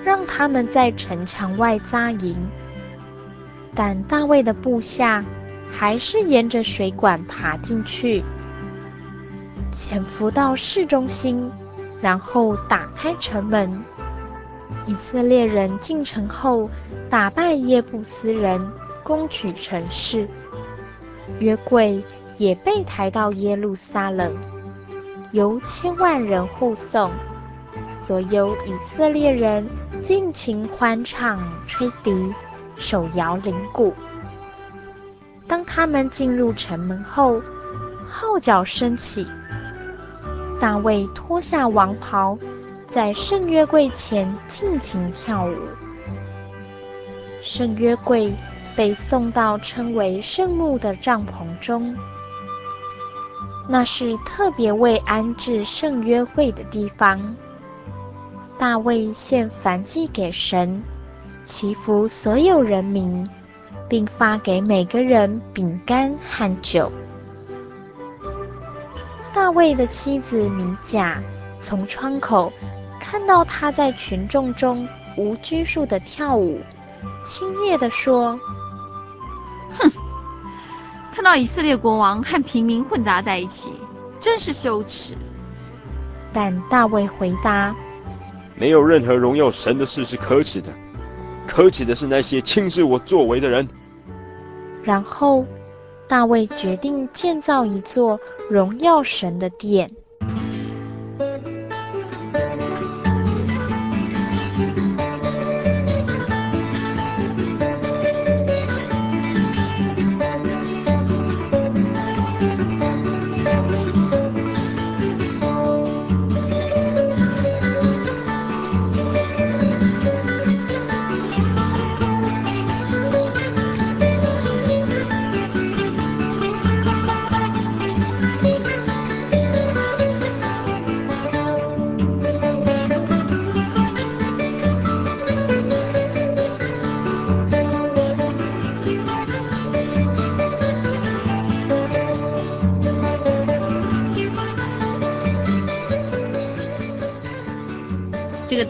[0.03, 2.35] 让他们在城墙外扎营。
[3.75, 5.25] 但大卫的部下
[5.71, 8.25] 还是沿着水管爬进去，
[9.73, 11.51] 潜伏到市中心，
[12.01, 13.83] 然后打开城门。
[14.87, 16.69] 以色列人进城后，
[17.09, 18.71] 打败耶布斯人，
[19.05, 20.29] 攻取城市。
[21.39, 22.03] 约柜
[22.37, 24.35] 也被抬到耶路撒冷，
[25.31, 27.11] 由千万人护送。
[28.03, 29.65] 所有以色列人
[30.03, 32.35] 尽情欢唱、吹笛。
[32.81, 33.95] 手摇铃鼓。
[35.47, 37.41] 当他们进入城门后，
[38.09, 39.27] 号角升起，
[40.59, 42.37] 大卫脱下王袍，
[42.89, 45.55] 在圣约柜前尽情跳舞。
[47.43, 48.35] 圣约柜
[48.77, 51.97] 被送到称为圣墓的帐篷中，
[53.69, 57.37] 那是特别为安置圣约柜的地方。
[58.59, 60.83] 大卫献燔祭给神。
[61.45, 63.29] 祈福所有人民，
[63.89, 66.91] 并发给每个人饼干和酒。
[69.33, 71.23] 大卫的妻子米甲
[71.61, 72.53] 从窗口
[73.01, 74.87] 看到他在群众中
[75.17, 76.61] 无拘束的跳舞，
[77.25, 78.39] 轻蔑地说
[79.79, 79.91] ：“哼，
[81.13, 83.73] 看到以色列国王和平民混杂在一起，
[84.21, 85.17] 真是羞耻。”
[86.33, 87.75] 但大卫回答
[88.55, 90.73] ：“没有任何荣耀神的事是可耻的。”
[91.51, 93.69] 可耻的是那些轻视我作为的人。
[94.85, 95.45] 然后，
[96.07, 99.91] 大卫决定建造一座荣耀神的殿。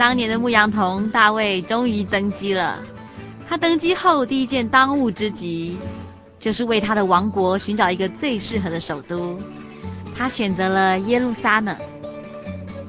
[0.01, 2.83] 当年的牧羊童大卫终于登基了。
[3.47, 5.77] 他登基后第一件当务之急，
[6.39, 9.39] 就是为他的王国寻找一个最适合的首都。
[10.17, 11.77] 他选择了耶路撒冷。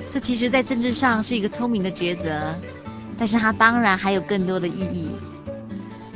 [0.09, 2.55] 这其实，在政治上是一个聪明的抉择，
[3.17, 5.09] 但是它当然还有更多的意义，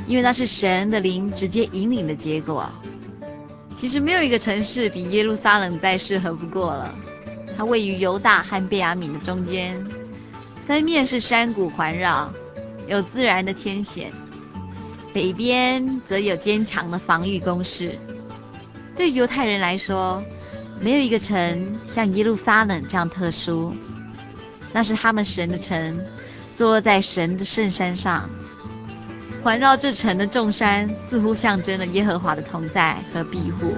[0.06, 2.64] 因为那是神的灵直接引领的结果。
[3.76, 6.94] 其实没有一个城市比耶路撒冷再适合不过了。
[7.54, 9.78] 它位于犹大和便雅悯的中间。
[10.66, 12.32] 三面是山谷环绕，
[12.88, 14.10] 有自然的天险；
[15.14, 17.96] 北边则有坚强的防御工事。
[18.96, 20.20] 对犹太人来说，
[20.80, 23.72] 没有一个城像耶路撒冷这样特殊。
[24.72, 26.04] 那是他们神的城，
[26.52, 28.28] 坐落在神的圣山上。
[29.44, 33.72] 环绕这城的众山，似乎象征了耶和华的同在和庇护。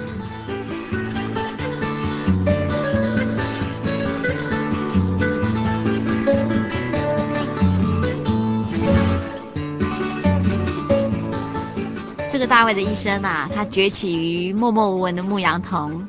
[12.39, 16.07] 这个大卫的一生啊，他崛起于默默无闻的牧羊童，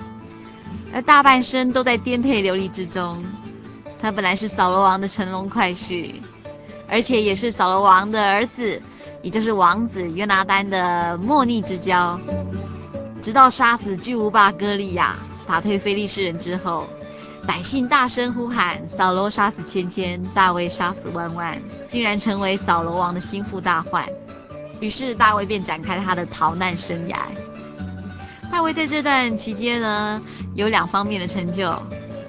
[0.94, 3.26] 而大半生都在颠沛流离之中。
[4.00, 6.14] 他本来是扫罗王的乘龙快婿，
[6.88, 8.80] 而且也是扫罗王的儿子，
[9.24, 12.22] 也就是王子约拿单的莫逆之交。
[13.24, 15.16] 直到杀死巨无霸歌利亚，
[15.48, 16.86] 打退非利士人之后，
[17.48, 21.60] 百姓大声呼喊：“扫罗杀死千千，大卫杀死万万”，
[21.90, 24.08] 竟然成为扫罗王的心腹大患。
[24.80, 27.18] 于是大卫便展开他的逃难生涯。
[28.52, 30.22] 大卫在这段期间呢，
[30.56, 31.72] 有两方面的成就：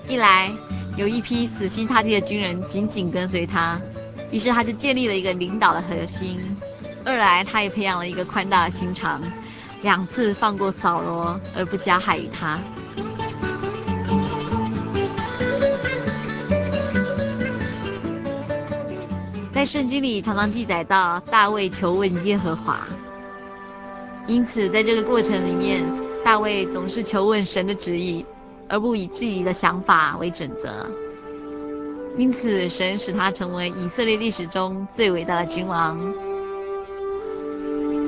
[0.08, 0.50] 一来
[0.96, 3.80] 有一批死心塌地的军人紧紧跟随他，
[4.30, 6.38] 于是他就建立了一个领导的核心；
[7.04, 9.20] 二来他也培养了一个宽大的心肠，
[9.82, 12.58] 两次放过扫罗而不加害于他。
[19.60, 22.80] 在圣经里常常记载到大卫求问耶和华，
[24.26, 25.84] 因此在这个过程里面，
[26.24, 28.24] 大卫总是求问神的旨意，
[28.70, 30.90] 而不以自己的想法为准则。
[32.16, 36.00] 因此，神使他成为以色列历史中最伟大的君王。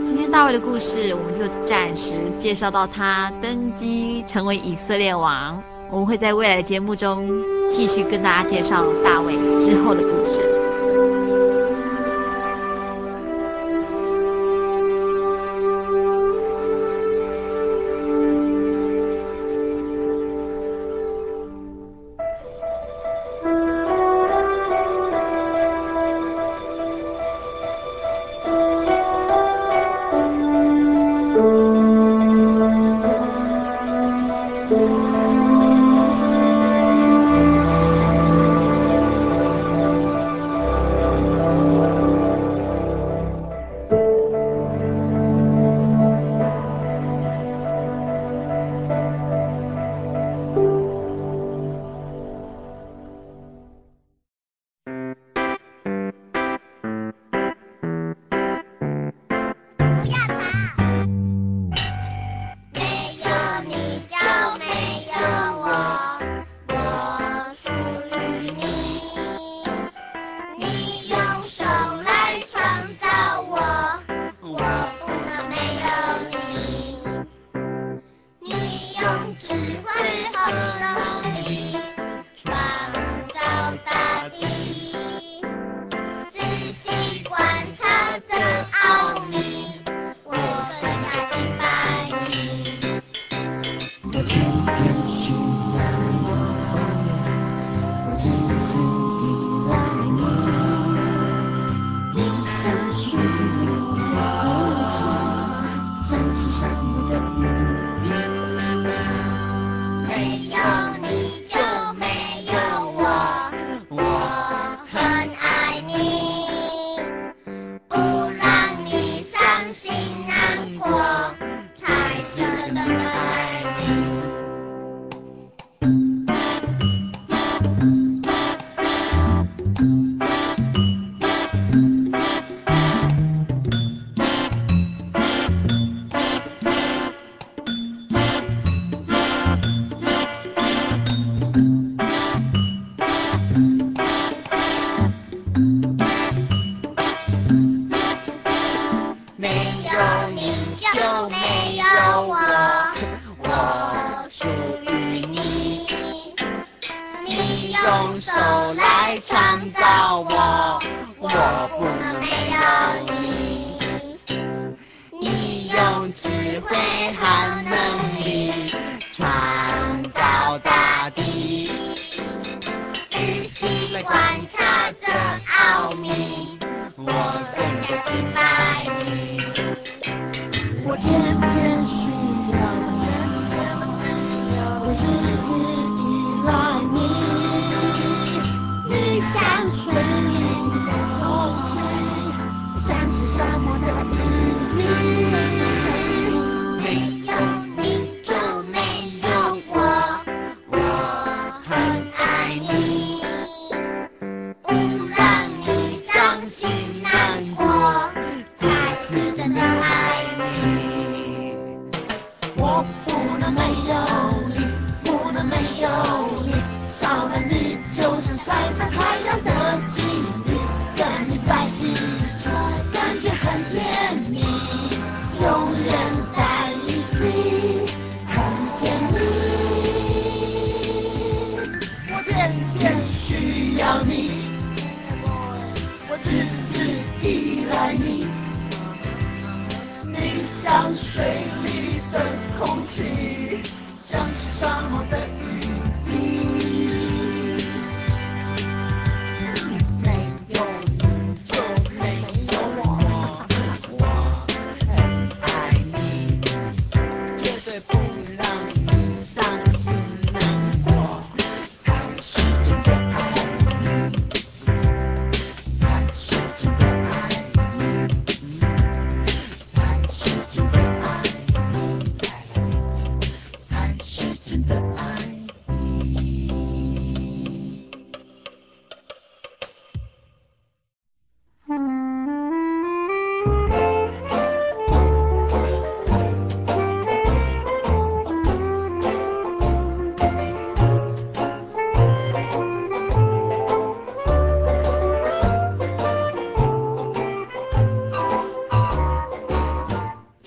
[0.03, 5.63] 今天大卫的故事，我们就暂时介绍到他登基成为以色列王。
[5.91, 7.29] 我们会在未来的节目中
[7.69, 10.52] 继续跟大家介绍大卫之后的故事。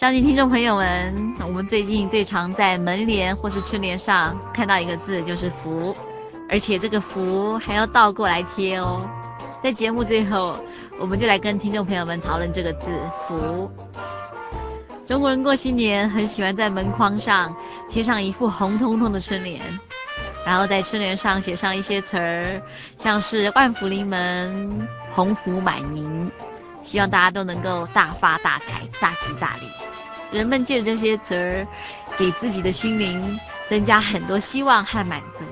[0.06, 5.96] 相信听众朋友们，我们最近最常在门帘或是春联上看到一个字，就是“福”，
[6.48, 9.02] 而且这个“福”还要倒过来贴哦。
[9.64, 10.64] 在节目最后，
[11.00, 12.86] 我们就来跟听众朋友们讨论这个字
[13.28, 13.68] “福”。
[15.08, 17.56] 中国人过新年很喜欢在门框上
[17.90, 19.60] 贴上一副红彤彤的春联，
[20.46, 22.62] 然后在春联上写上一些词儿，
[23.00, 26.32] 像是“万福临门”“鸿福满盈”，
[26.84, 29.95] 希望大家都能够大发大财、大吉大利。
[30.36, 31.68] 人们借着这些词儿，
[32.18, 35.46] 给自己的心灵增加很多希望和满足。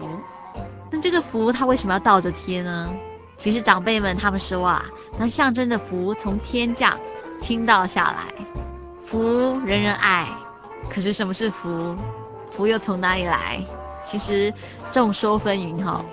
[0.91, 2.93] 那这个福，它为什么要倒着贴呢？
[3.37, 4.85] 其实长辈们他们说啊，
[5.17, 6.99] 那象征着福从天降，
[7.39, 8.33] 倾倒下来。
[9.03, 10.27] 福人人爱，
[10.89, 11.95] 可是什么是福？
[12.51, 13.63] 福又从哪里来？
[14.03, 14.53] 其实
[14.91, 16.03] 众说纷纭哈。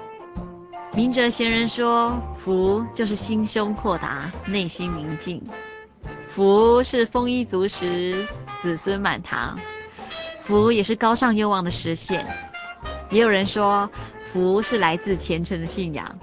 [0.95, 5.43] 明哲贤人说，福就是心胸阔达，内心宁静。
[6.29, 8.27] 福是丰衣足食。
[8.63, 9.59] 子孙满堂，
[10.41, 12.27] 福也是高尚愿望的实现。
[13.11, 13.91] 也有人说，
[14.27, 16.19] 福是来自虔诚的信仰。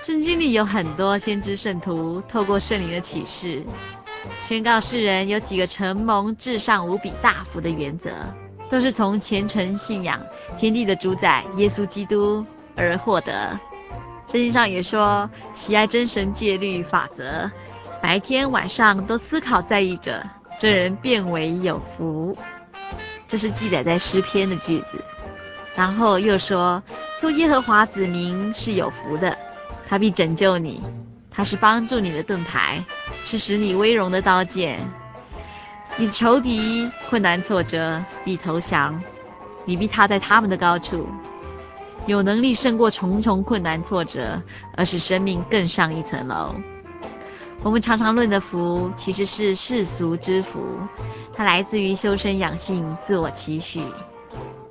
[0.00, 3.62] 圣经里有很多先知圣徒，透过圣灵的启示，
[4.48, 8.10] 宣告世人有几个承蒙至上无比大福的原则，
[8.68, 10.20] 都是从虔诚信仰
[10.58, 12.44] 天地的主宰耶稣基督
[12.74, 13.58] 而获得。
[14.26, 17.50] 圣经上也说，喜爱真神戒律法则，
[18.02, 20.26] 白天晚上都思考在意着。
[20.58, 22.36] 这人便为有福。
[23.26, 25.02] 这是记载在诗篇的句子。
[25.74, 26.82] 然后又说，
[27.18, 29.36] 做耶和华子民是有福的，
[29.88, 30.82] 他必拯救你，
[31.30, 32.84] 他是帮助你的盾牌，
[33.24, 34.78] 是使你威荣的刀剑。
[35.96, 39.02] 你仇敌困难挫折必投降，
[39.64, 41.08] 你必踏在他们的高处，
[42.06, 44.42] 有能力胜过重重困难挫折，
[44.76, 46.54] 而使生命更上一层楼。
[47.64, 50.60] 我们常常论的福，其实是世俗之福，
[51.32, 53.84] 它来自于修身养性、自我期许，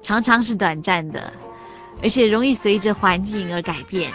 [0.02, 1.32] 常常是短暂的，
[2.04, 4.12] 而且容易随着环境而改变。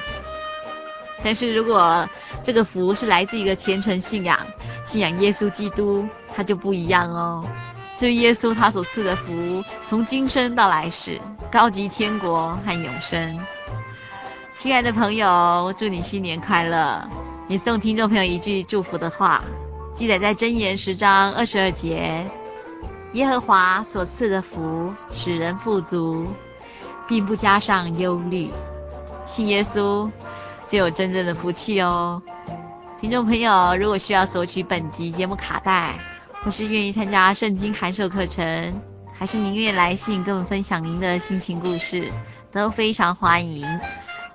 [1.24, 2.06] 但是如果
[2.44, 4.38] 这个福是来自一个虔诚信仰，
[4.84, 7.44] 信仰耶稣基督，它就不一样哦。
[7.96, 11.18] 就耶稣他所赐的福，从今生到来世，
[11.50, 13.40] 高级天国和永生。
[14.54, 17.08] 亲爱的朋友，祝你新年快乐！
[17.48, 19.44] 你送听众朋友一句祝福的话，
[19.94, 22.28] 记载在箴言十章二十二节：
[23.12, 26.26] 耶和华所赐的福，使人富足，
[27.06, 28.50] 并不加上忧虑。
[29.26, 30.10] 信耶稣，
[30.66, 32.20] 就有真正的福气哦。
[33.00, 36.00] 听众朋友，如果需要索取本集节目卡带，
[36.42, 38.82] 或是愿意参加圣经函授课程，
[39.16, 42.10] 还是您愿意来信跟我们分享您的心情故事，
[42.50, 43.64] 都非常欢迎。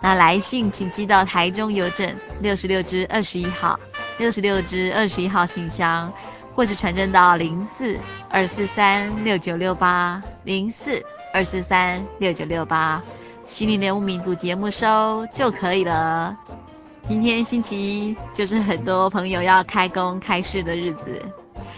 [0.01, 3.79] 那来信请寄到台中邮政六十六支二十一号，
[4.17, 6.11] 六十六支二十一号信箱，
[6.55, 13.01] 或是传真到零四二四三六九六八零四二四三六九六八，
[13.45, 16.35] 心灵游牧民族节目收就可以了。
[17.07, 21.21] 明天星期一，就是很多朋友要开工开市的日子，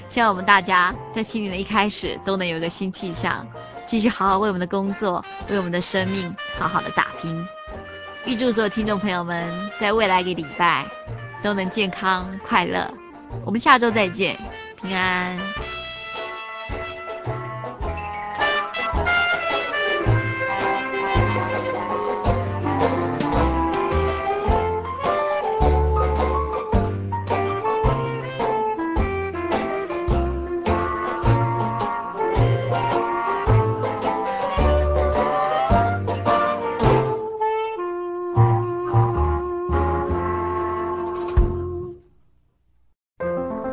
[0.07, 3.45] 希望我们大家在新年的一开始都能有一个新气象，
[3.85, 7.45] 继续好好为我们的工作，为我们的生命好好的打拼。
[8.25, 10.85] 预祝所有听众朋友们在未来一个礼拜
[11.43, 12.89] 都能健康快乐。
[13.45, 14.37] 我们下周再见，
[14.81, 15.37] 平安。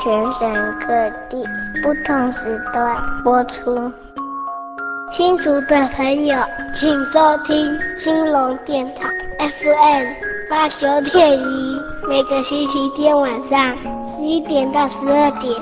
[0.00, 1.44] 全省各地
[1.82, 3.92] 不同时段播出。
[5.10, 6.38] 新竹的朋友，
[6.72, 10.06] 请收听兴隆电台 FM
[10.48, 13.76] 八九点一，每个星期天晚上
[14.14, 15.52] 十一点到十二点。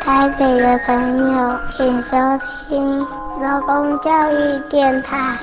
[0.00, 2.16] 台北的朋友，请收
[2.68, 3.06] 听
[3.38, 5.36] 劳工教育电台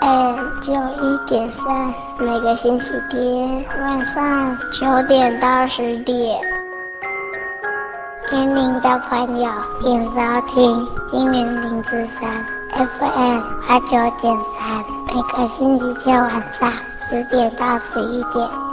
[0.00, 1.92] FM 九一点三。
[2.18, 6.40] 每个星期天晚上九点到十点，
[8.30, 9.50] 年龄的朋友
[9.80, 12.30] 请收听金元零之三
[12.70, 16.30] FM 八九点三，每个星期天晚
[16.60, 18.69] 上十点到十一点。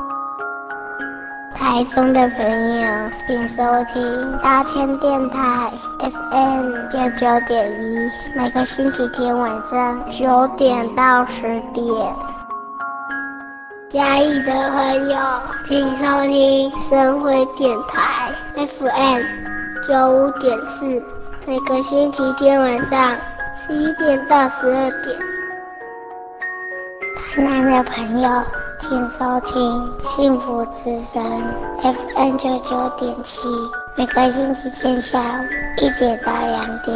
[1.60, 2.88] 台中的朋友
[3.26, 11.42] 请收听大千电台 FM 九九点一，每个星期天晚上九点到十
[11.74, 11.84] 点。
[13.90, 15.18] 嘉义的朋友，
[15.66, 19.24] 请收听深辉电台 FM
[19.88, 21.04] 九五点四，
[21.48, 23.16] 每个星期天晚上
[23.56, 25.18] 十一点到十二点。
[27.34, 28.30] 台南的朋友，
[28.80, 31.24] 请收听幸福之声
[31.82, 33.42] FM 九九点七，
[33.96, 35.46] 每个星期天下午
[35.82, 36.96] 一点到两点。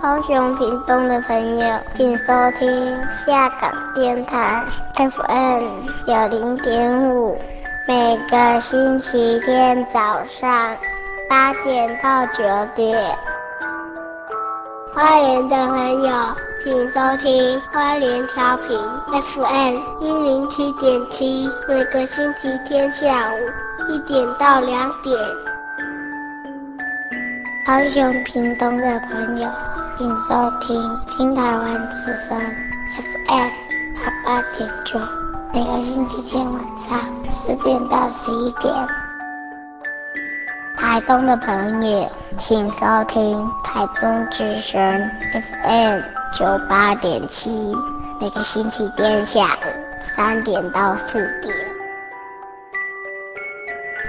[0.00, 4.64] 高雄屏东的朋友，请收听下港电台
[4.96, 7.38] FM 九零点五，
[7.86, 10.76] 每个星期天早上
[11.28, 12.42] 八点到九
[12.74, 13.16] 点。
[14.94, 16.12] 花莲的朋友，
[16.64, 18.80] 请收听花莲调频
[19.12, 23.36] FM 一零七点七，每个星期天下午
[23.90, 25.14] 一点到两点。
[27.66, 29.46] 高雄屏东的朋友，
[29.98, 32.34] 请收听金台湾之声
[33.28, 33.50] FM
[33.94, 34.98] 八八点九，
[35.52, 36.98] 每个星期天晚上
[37.28, 38.74] 十点到十一点。
[40.78, 45.10] 台东的朋友，请收听台东之声
[45.62, 46.00] FM
[46.34, 47.72] 九八点七，
[48.20, 49.68] 每个星期天下午
[50.00, 51.54] 三点到四点。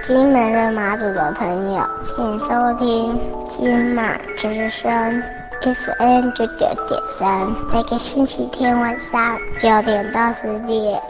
[0.02, 5.22] 金门的马祖的朋友，请收听金马之声
[5.62, 11.00] FM 九九点三，每个星期天晚上九点到十点。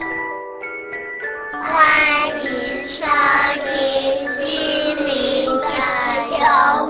[1.51, 3.03] 欢迎收
[3.65, 5.65] 听心灵的
[6.37, 6.85] 游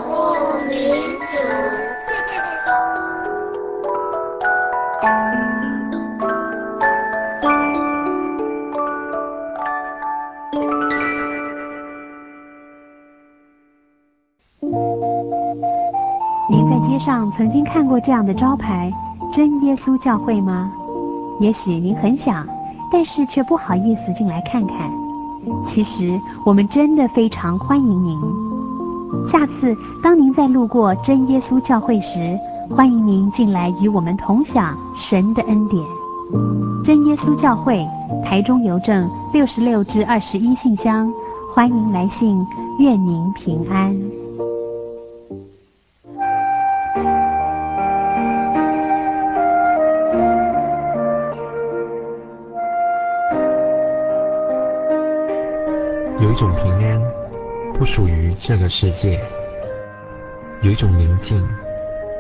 [5.00, 5.10] 您
[16.68, 18.92] 在街上曾经看过这样的招牌
[19.32, 20.72] “真耶稣教会”吗？
[21.40, 22.48] 也许您很想，
[22.92, 24.90] 但是却不好意思进来看看。
[25.64, 28.20] 其实我们真的非常欢迎您。
[29.24, 32.40] 下次当您再路过真耶稣教会时，
[32.70, 35.84] 欢迎您进来与我们同享神的恩典。
[36.84, 37.86] 真耶稣教会，
[38.24, 41.12] 台中邮政六十六至二十一信箱，
[41.54, 42.46] 欢迎来信，
[42.80, 43.96] 愿您平安。
[56.20, 57.02] 有一种平安，
[57.74, 59.18] 不属于这个世界；
[60.62, 61.42] 有一种宁静，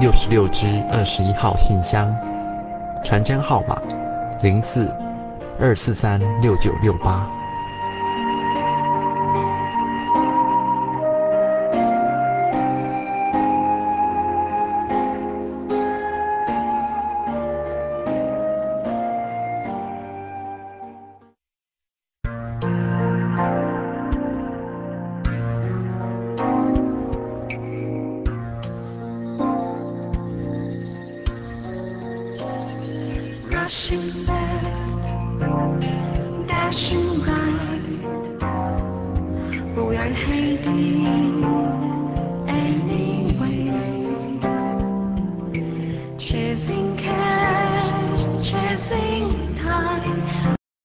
[0.00, 2.12] 六十六支二十一号信箱，
[3.04, 3.80] 传真号码
[4.42, 4.90] 零四
[5.60, 7.24] 二四三六九六八。